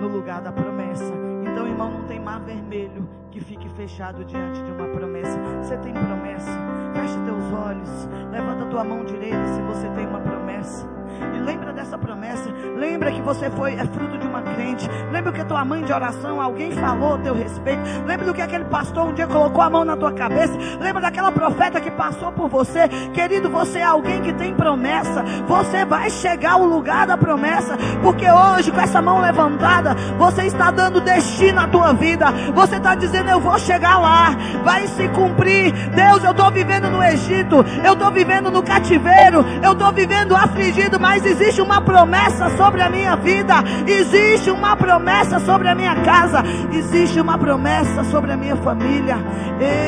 [0.00, 1.12] no lugar da promessa.
[1.42, 5.38] Então, irmão, não tem mar vermelho que fique fechado diante de uma promessa.
[5.62, 6.50] Você tem promessa?
[6.94, 10.95] Feche teus olhos, levanta tua mão direita se você tem uma promessa.
[11.34, 12.50] E lembra dessa promessa.
[12.76, 14.88] Lembra que você foi é fruto de uma crente.
[15.10, 17.82] Lembra que tua mãe de oração, alguém falou a teu respeito.
[18.04, 20.52] Lembra do que aquele pastor um dia colocou a mão na tua cabeça.
[20.80, 22.88] Lembra daquela profeta que passou por você.
[23.14, 25.22] Querido, você é alguém que tem promessa.
[25.46, 27.76] Você vai chegar ao lugar da promessa.
[28.02, 32.26] Porque hoje, com essa mão levantada, você está dando destino à tua vida.
[32.54, 34.36] Você está dizendo, eu vou chegar lá.
[34.64, 35.72] Vai se cumprir.
[35.90, 37.64] Deus, eu estou vivendo no Egito.
[37.84, 39.44] Eu estou vivendo no cativeiro.
[39.62, 43.54] Eu estou vivendo afligido mas existe uma promessa sobre a minha vida,
[43.86, 46.42] existe uma promessa sobre a minha casa,
[46.72, 49.16] existe uma promessa sobre a minha família.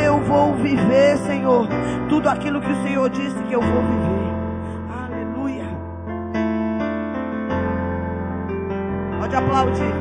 [0.05, 1.67] Eu vou viver, Senhor,
[2.09, 4.29] tudo aquilo que o Senhor disse que eu vou viver.
[5.07, 5.65] Aleluia.
[9.19, 9.95] Pode aplaudir.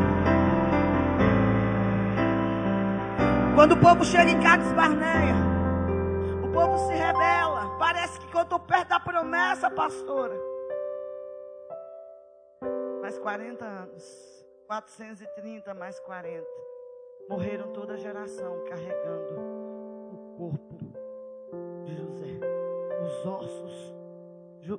[3.55, 5.35] Quando o povo chega em Cades Barneia,
[6.43, 7.75] o povo se rebela.
[7.79, 10.46] Parece que eu estou perto da promessa, pastora
[13.07, 14.45] mais 40 anos.
[14.67, 16.45] 430 mais 40.
[17.29, 19.39] Morreram toda a geração carregando
[20.11, 20.77] o corpo
[21.85, 22.37] de José.
[23.01, 23.95] Os ossos.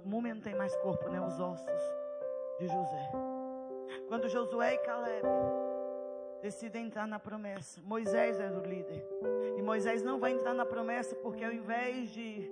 [0.05, 1.19] O mundo não tem mais corpo, né?
[1.19, 1.83] Os ossos
[2.59, 3.11] de José.
[4.09, 5.27] Quando Josué e Caleb
[6.43, 9.09] decidem entrar na promessa, Moisés era o líder.
[9.57, 12.47] E Moisés não vai entrar na promessa porque ao invés de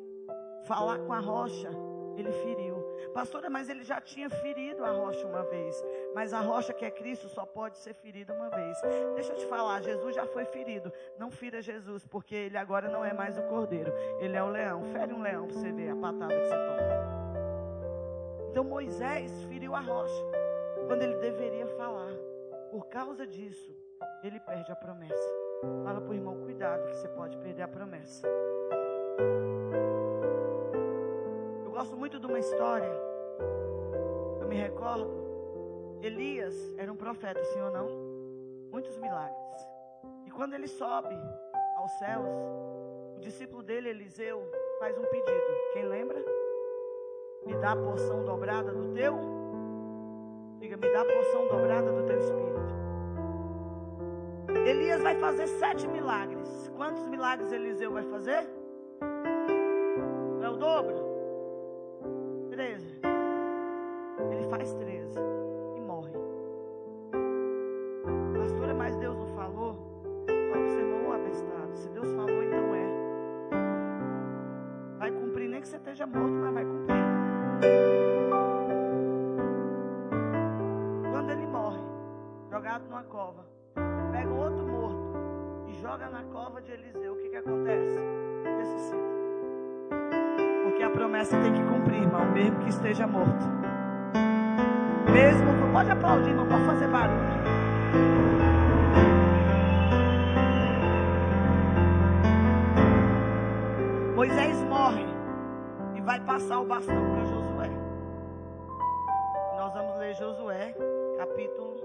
[0.65, 1.69] falar com a rocha,
[2.17, 2.76] ele feriu.
[3.13, 5.85] Pastora, mas ele já tinha ferido a rocha uma vez.
[6.15, 8.79] Mas a rocha que é Cristo só pode ser ferida uma vez.
[9.15, 10.93] Deixa eu te falar, Jesus já foi ferido.
[11.19, 13.93] Não fira Jesus, porque ele agora não é mais o cordeiro.
[14.19, 14.85] Ele é o leão.
[14.85, 16.87] Fere um leão para você ver a patada que você toma.
[18.51, 20.25] Então Moisés feriu a rocha.
[20.87, 22.13] Quando ele deveria falar.
[22.71, 23.75] Por causa disso,
[24.23, 25.31] ele perde a promessa.
[25.85, 28.29] Fala para o irmão, cuidado que você pode perder a promessa
[32.27, 32.91] uma história.
[34.41, 35.11] Eu me recordo.
[36.03, 37.89] Elias era um profeta, sim ou não?
[38.71, 39.69] Muitos milagres.
[40.27, 41.15] E quando ele sobe
[41.77, 42.27] aos céus,
[43.17, 44.43] o discípulo dele, Eliseu,
[44.79, 45.33] faz um pedido.
[45.73, 46.23] Quem lembra?
[47.47, 49.19] Me dá a porção dobrada do teu.
[50.59, 52.57] Diga, me dá a porção dobrada do teu espírito.
[54.67, 56.71] Elias vai fazer sete milagres.
[56.77, 58.47] Quantos milagres Eliseu vai fazer?
[60.43, 61.06] É o dobro?
[93.07, 93.47] Morto.
[95.13, 97.37] Mesmo, pode aplaudir, irmão, pode fazer barulho.
[104.15, 105.07] Moisés morre
[105.95, 107.71] e vai passar o bastão para Josué.
[109.57, 110.75] Nós vamos ler Josué,
[111.19, 111.77] capítulo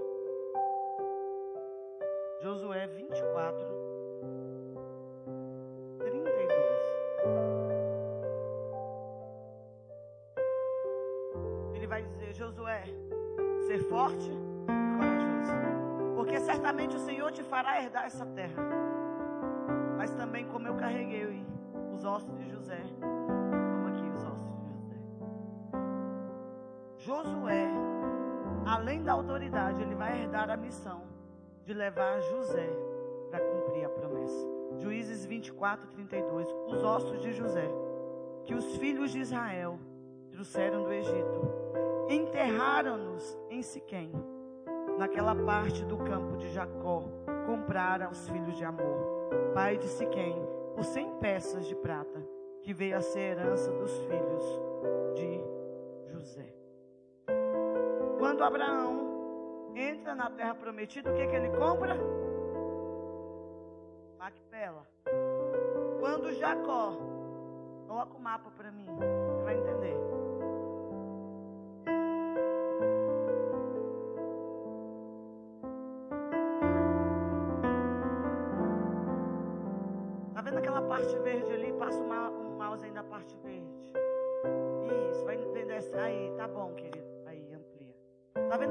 [2.42, 3.91] Josué 24,
[13.72, 15.52] ser forte e corajoso,
[16.14, 18.62] porque certamente o Senhor te fará herdar essa terra.
[19.96, 21.42] Mas também, como eu carreguei
[21.90, 22.82] os ossos de José.
[23.00, 24.96] Vamos aqui, os ossos de José.
[26.98, 27.70] Josué,
[28.66, 31.04] além da autoridade, ele vai herdar a missão
[31.64, 32.68] de levar José
[33.30, 34.46] para cumprir a promessa.
[34.80, 36.46] Juízes 24, 32.
[36.66, 37.70] Os ossos de José,
[38.44, 39.78] que os filhos de Israel
[40.30, 41.61] trouxeram do Egito,
[42.08, 44.12] enterraram-nos em Siquém,
[44.98, 47.04] naquela parte do campo de Jacó,
[47.46, 50.36] compraram os filhos de Amor, pai de Siquém,
[50.74, 52.24] por cem peças de prata,
[52.62, 54.44] que veio a ser herança dos filhos
[55.14, 56.54] de José.
[58.18, 61.96] Quando Abraão entra na terra prometida, o que, que ele compra?
[64.18, 64.86] Macpela.
[65.98, 66.92] Quando Jacó,
[67.86, 68.86] coloca o mapa para mim,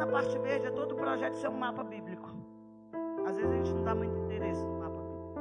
[0.02, 0.66] Tá vendo a parte verde?
[0.66, 2.28] É todo o projeto ser um mapa bíblico.
[3.24, 5.36] Às vezes a gente não dá muito interesse no mapa bíblico.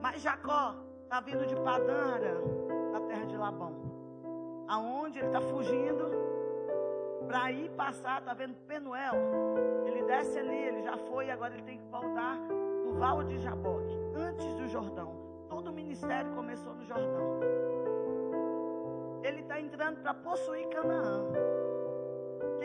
[0.00, 0.76] Mas Jacó
[1.08, 2.40] tá vindo de Padara,
[2.92, 3.74] da terra de Labão.
[4.68, 6.12] Aonde ele está fugindo
[7.26, 9.16] para ir passar, tá vendo Penuel?
[9.84, 13.98] Ele desce ali, ele já foi, agora ele tem que voltar no Val de Jaboque,
[14.14, 17.40] antes do Jordão todo o ministério começou no Jordão.
[19.22, 21.53] Ele está entrando para possuir Canaã.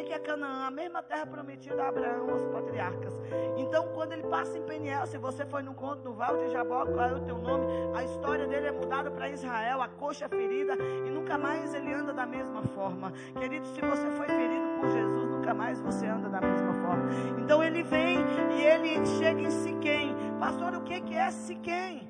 [0.03, 0.67] Que é Canaã?
[0.67, 3.13] A mesma terra prometida a Abraão, aos patriarcas.
[3.57, 6.85] Então, quando ele passa em Peniel, se você foi no conto do Val de Jabó,
[6.85, 7.65] qual é o teu nome?
[7.95, 11.93] A história dele é mudada para Israel, a coxa é ferida e nunca mais ele
[11.93, 13.11] anda da mesma forma.
[13.37, 17.05] Querido, se você foi ferido por Jesus, nunca mais você anda da mesma forma.
[17.39, 18.19] Então ele vem
[18.51, 20.15] e ele chega em Siquém.
[20.39, 22.09] Pastor, o que é Siquém?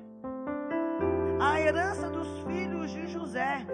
[1.40, 3.66] a herança dos filhos de José.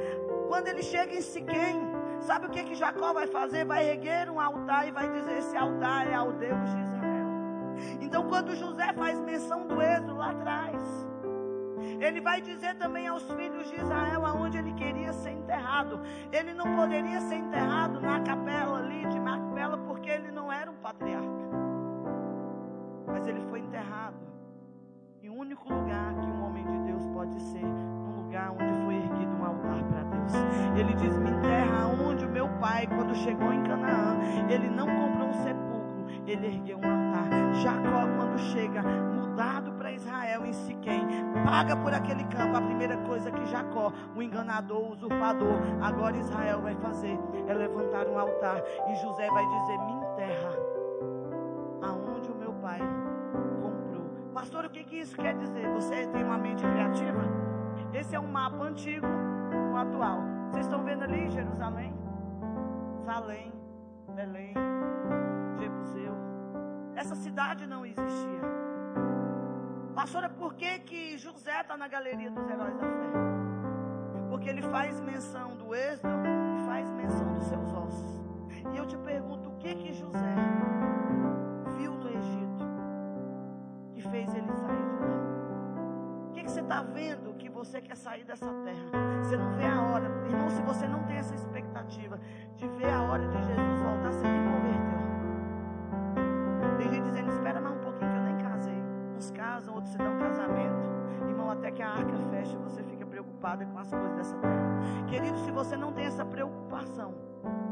[0.49, 3.65] Quando ele chega em Siquém, sabe o que, que Jacó vai fazer?
[3.65, 7.27] Vai erguer um altar e vai dizer: Esse altar é ao Deus de Israel.
[8.01, 11.07] Então, quando José faz menção do êxodo lá atrás,
[12.01, 16.01] ele vai dizer também aos filhos de Israel aonde ele queria ser enterrado.
[16.33, 20.77] Ele não poderia ser enterrado na capela ali de Macpela, porque ele não era um
[20.77, 21.47] patriarca.
[23.07, 24.17] Mas ele foi enterrado
[25.23, 27.65] em um único lugar que um homem de Deus pode ser,
[28.37, 30.33] lugar onde foi erguido um altar para Deus.
[30.79, 34.19] Ele diz: Me enterra onde o meu pai, quando chegou em Canaã,
[34.49, 37.55] ele não comprou um sepulcro, ele ergueu um altar.
[37.55, 41.07] Jacó, quando chega, mudado para Israel em Siquém,
[41.45, 42.57] paga por aquele campo.
[42.57, 48.07] A primeira coisa que Jacó, o enganador, o usurpador, agora Israel vai fazer é levantar
[48.07, 48.63] um altar.
[48.89, 50.51] E José vai dizer: Me enterra
[51.83, 52.81] aonde o meu pai
[54.35, 55.67] Pastor, o que, que isso quer dizer?
[55.71, 57.46] Você tem uma mente criativa?
[57.99, 59.07] Esse é um mapa antigo,
[59.73, 60.21] o atual.
[60.51, 61.95] Vocês estão vendo ali Jerusalém?
[63.07, 63.53] Salém,
[64.15, 64.53] Belém,
[65.59, 66.15] Jebuseu.
[66.95, 68.41] Essa cidade não existia.
[69.95, 73.11] Pastora, por que, que José está na galeria dos heróis da fé?
[74.29, 76.27] Porque ele faz menção do êxodo
[76.59, 78.21] e faz menção dos seus ossos.
[78.75, 80.37] E eu te pergunto, o que que José
[84.17, 86.29] fez ele sair de lá?
[86.29, 87.36] O que, que você está vendo que
[87.67, 88.87] você quer sair dessa terra?
[89.23, 90.07] Você não vê a hora.
[90.29, 92.19] Irmão, se você não tem essa expectativa
[92.55, 95.07] de ver a hora de Jesus voltar, você nem converteu.
[96.79, 98.83] Tem gente dizendo, espera mais um pouquinho que eu nem casei.
[99.17, 100.87] Uns casam, outros se dão casamento.
[101.29, 104.79] Irmão, até que a arca feche, você fica preocupada com as coisas dessa terra.
[105.09, 107.15] Querido, se você não tem essa preocupação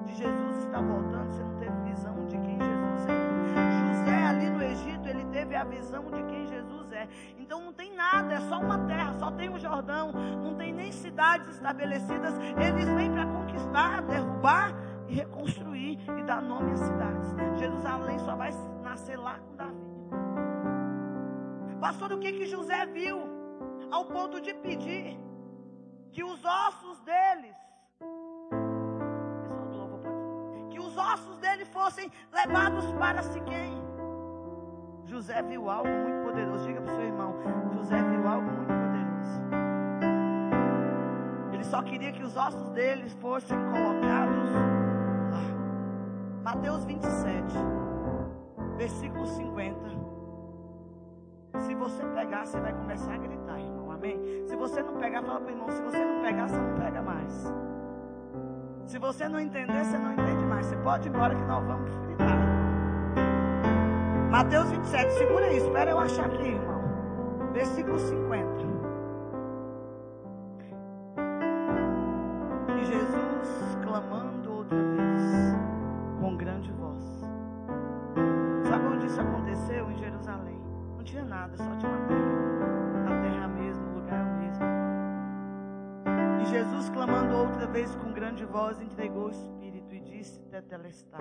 [0.04, 3.34] de Jesus estar voltando, você não teve visão de quem Jesus é.
[3.86, 7.08] José ali no Egito, ele teve a visão de quem Jesus é.
[7.38, 10.92] Então não tem nada, é só uma terra, só tem o Jordão, não tem nem
[10.92, 12.34] cidades estabelecidas.
[12.56, 14.74] Eles vêm para conquistar, derrubar
[15.08, 17.34] e reconstruir e dar nome às cidades.
[17.58, 18.50] Jerusalém só vai
[18.82, 19.84] nascer lá com Davi.
[21.80, 23.20] Pastor, o que que José viu?
[23.90, 25.18] Ao ponto de pedir
[26.10, 27.54] que os ossos deles
[30.70, 33.80] que os ossos dele fossem levados para Siquém.
[35.04, 36.66] José viu algo muito poderoso.
[36.66, 37.34] Diga para o seu irmão:
[37.74, 39.40] José viu algo muito poderoso.
[41.52, 44.50] Ele só queria que os ossos dele fossem colocados
[45.30, 45.42] lá.
[46.42, 47.54] Mateus 27,
[48.76, 50.04] versículo 50.
[51.60, 53.92] Se você pegar, você vai começar a gritar, irmão.
[53.92, 54.20] Amém?
[54.48, 57.02] Se você não pegar, fala para o irmão: se você não pegar, você não pega
[57.02, 57.52] mais.
[58.86, 60.66] Se você não entender, você não entende mais.
[60.66, 62.53] Você pode ir embora que nós vamos fritar.
[64.34, 65.66] Mateus 27, segura isso.
[65.66, 66.82] Espera eu achar aqui, irmão.
[67.52, 68.44] Versículo 50.
[72.76, 75.22] E Jesus clamando outra vez,
[76.20, 77.04] com grande voz.
[78.68, 79.88] Sabe onde isso aconteceu?
[79.92, 80.60] Em Jerusalém.
[80.96, 83.16] Não tinha nada, só tinha uma terra.
[83.16, 84.64] A terra mesmo, o lugar mesmo.
[86.42, 88.80] E Jesus clamando outra vez com grande voz,
[90.24, 91.20] disse Tetelestai: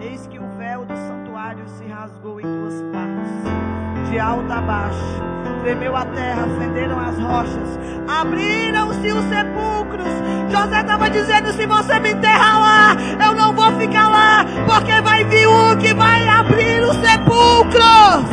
[0.00, 5.24] Eis que o véu do santuário se rasgou em duas partes, de alto a baixo.
[5.62, 10.12] Tremeu a terra, fenderam as rochas, abriram-se os sepulcros.
[10.50, 15.24] José estava dizendo: Se você me enterrar lá, eu não vou ficar lá, porque vai
[15.24, 18.28] vir um que vai abrir os sepulcros.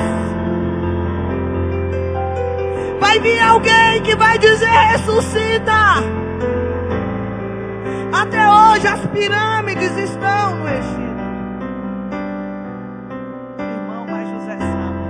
[3.00, 6.31] Vai vir alguém que vai dizer: ressuscita.
[8.22, 11.22] Até hoje as pirâmides estão no Egito.
[13.58, 15.10] Irmão, mas José sabe.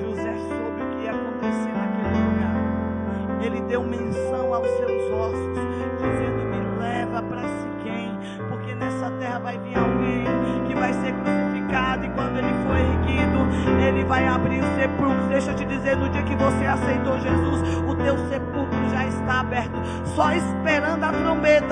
[0.00, 3.42] José soube o que ia acontecer naquele lugar.
[3.42, 5.58] Ele deu menção aos seus ossos,
[5.98, 8.16] dizendo: Me leva para Siquém,
[8.48, 10.24] porque nessa terra vai vir alguém
[10.68, 12.06] que vai ser crucificado.
[12.06, 15.28] E quando ele for erguido, ele vai abrir o sepulcro.
[15.28, 19.40] Deixa eu te dizer: no dia que você aceitou Jesus, o teu sepulcro já está
[19.40, 19.82] aberto,
[20.14, 20.71] só esperando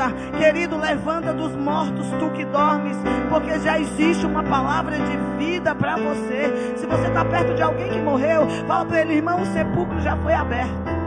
[0.00, 0.38] a trombeta.
[0.38, 2.96] Querido, levanta dos mortos, tu que dormes,
[3.28, 6.76] porque já existe uma palavra de vida para você.
[6.76, 10.16] Se você está perto de alguém que morreu, fala para ele, irmão, o sepulcro já
[10.16, 11.00] foi aberto.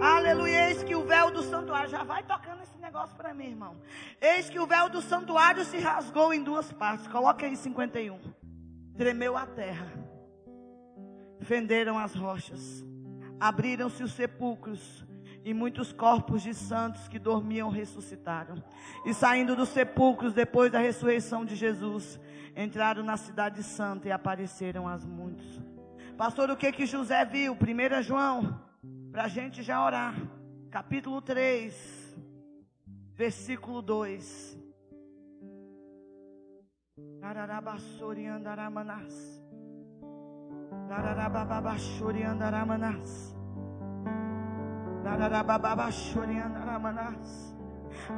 [0.00, 3.76] Aleluia, eis que o véu do santuário, já vai tocando esse negócio para mim, irmão.
[4.20, 7.06] Eis que o véu do santuário se rasgou em duas partes.
[7.08, 8.18] Coloca aí 51.
[8.96, 9.86] Tremeu a terra,
[11.40, 12.84] fenderam as rochas
[13.40, 15.04] abriram-se os sepulcros
[15.48, 18.62] e muitos corpos de santos que dormiam ressuscitaram.
[19.06, 22.20] E saindo dos sepulcros depois da ressurreição de Jesus,
[22.54, 25.58] entraram na cidade santa e apareceram a muitos.
[26.18, 27.54] Pastor, o que que José viu?
[27.54, 28.60] 1 João,
[29.10, 30.14] para a gente já orar.
[30.70, 32.14] Capítulo 3,
[33.14, 34.58] versículo 2.
[37.22, 38.26] Ararabassori
[42.22, 43.37] andaramanas.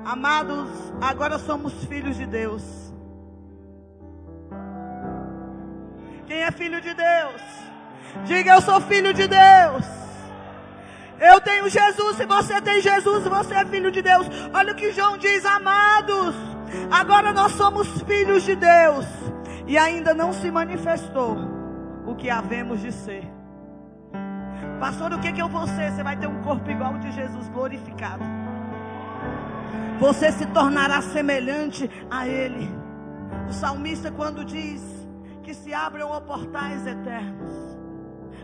[0.04, 0.68] Amados,
[1.00, 2.62] agora somos filhos de Deus.
[6.26, 7.42] Quem é filho de Deus?
[8.24, 9.86] Diga eu sou filho de Deus.
[11.20, 14.26] Eu tenho Jesus, se você tem Jesus, você é filho de Deus.
[14.54, 16.34] Olha o que João diz, amados.
[16.90, 19.06] Agora nós somos filhos de Deus.
[19.66, 21.36] E ainda não se manifestou
[22.06, 23.39] o que havemos de ser.
[24.80, 25.92] Pastor, o que, que eu vou ser?
[25.92, 28.24] Você vai ter um corpo igual ao de Jesus, glorificado.
[29.98, 32.66] Você se tornará semelhante a Ele.
[33.46, 34.82] O salmista, quando diz
[35.42, 37.69] que se abram portais eternos,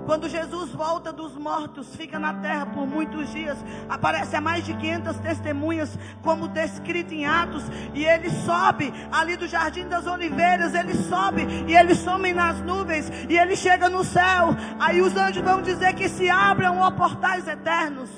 [0.05, 3.57] quando Jesus volta dos mortos, fica na terra por muitos dias,
[3.89, 9.47] aparece a mais de 500 testemunhas, como descrito em Atos, e ele sobe ali do
[9.47, 14.57] Jardim das Oliveiras, ele sobe e ele some nas nuvens, e ele chega no céu.
[14.79, 18.11] Aí os anjos vão dizer que se abram ó portais eternos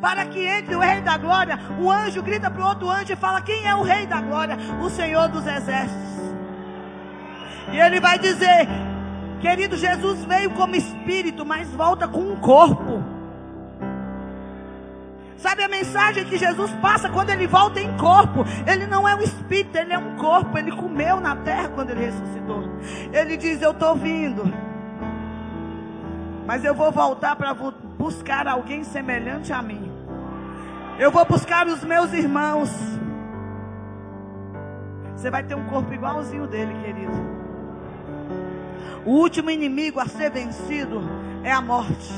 [0.00, 1.58] para que entre o Rei da Glória.
[1.80, 4.56] O anjo grita para o outro anjo e fala: Quem é o Rei da Glória?
[4.80, 6.16] O Senhor dos Exércitos.
[7.72, 8.68] E ele vai dizer:
[9.46, 13.00] Querido, Jesus veio como espírito, mas volta com um corpo.
[15.36, 18.44] Sabe a mensagem que Jesus passa quando ele volta em corpo?
[18.66, 20.58] Ele não é um espírito, ele é um corpo.
[20.58, 22.64] Ele comeu na terra quando ele ressuscitou.
[23.12, 24.52] Ele diz: Eu estou vindo,
[26.44, 29.92] mas eu vou voltar para buscar alguém semelhante a mim.
[30.98, 32.70] Eu vou buscar os meus irmãos.
[35.14, 37.35] Você vai ter um corpo igualzinho dele, querido.
[39.04, 41.00] O último inimigo a ser vencido
[41.42, 42.12] é a morte.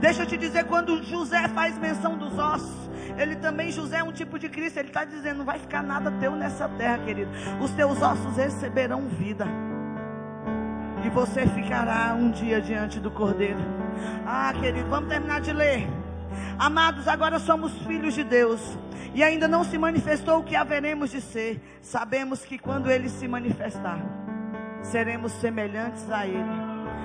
[0.00, 2.86] Deixa eu te dizer, quando José faz menção dos ossos,
[3.16, 4.78] ele também, José é um tipo de Cristo.
[4.78, 7.30] Ele está dizendo: não vai ficar nada teu nessa terra, querido.
[7.60, 9.46] Os teus ossos receberão vida.
[11.04, 13.60] E você ficará um dia diante do Cordeiro.
[14.26, 15.86] Ah, querido, vamos terminar de ler.
[16.58, 18.60] Amados, agora somos filhos de Deus.
[19.14, 21.60] E ainda não se manifestou o que haveremos de ser.
[21.80, 23.98] Sabemos que quando ele se manifestar,
[24.90, 26.75] seremos semelhantes a ele